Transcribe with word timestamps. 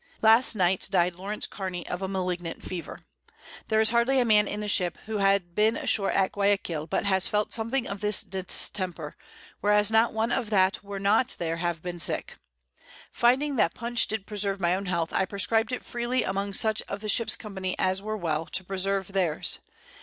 Last 0.23 0.55
Night 0.55 0.87
died 0.89 1.13
Law. 1.13 1.31
Carney 1.51 1.85
of 1.87 2.01
a 2.01 2.07
malignant 2.07 2.63
Fever. 2.63 3.01
There 3.67 3.79
is 3.79 3.91
hardly 3.91 4.19
a 4.19 4.25
Man 4.25 4.47
in 4.47 4.59
the 4.59 4.67
Ship, 4.67 4.97
who 5.05 5.19
had 5.19 5.53
been 5.53 5.77
ashore 5.77 6.09
at 6.09 6.31
Guiaquil, 6.31 6.87
but 6.87 7.05
has 7.05 7.27
felt 7.27 7.53
something 7.53 7.85
of 7.87 8.01
this 8.01 8.23
Distemper, 8.23 9.15
whereas 9.59 9.91
not 9.91 10.11
one 10.11 10.31
of 10.31 10.45
those 10.45 10.49
that 10.49 10.83
were 10.83 10.99
not 10.99 11.35
there 11.37 11.57
have 11.57 11.83
been 11.83 11.99
sick 11.99 12.29
yet. 12.31 12.37
Finding 13.11 13.57
that 13.57 13.75
Punch 13.75 14.07
did 14.07 14.25
preserve 14.25 14.59
my 14.59 14.73
own 14.73 14.87
Health, 14.87 15.13
I 15.13 15.25
prescribed 15.25 15.71
it 15.71 15.85
freely 15.85 16.23
among 16.23 16.53
such 16.53 16.81
of 16.89 17.01
the 17.01 17.07
Ships 17.07 17.35
Company 17.35 17.75
as 17.77 18.01
were 18.01 18.17
well, 18.17 18.47
to 18.47 18.63
preserve 18.63 19.09
theirs. 19.09 19.59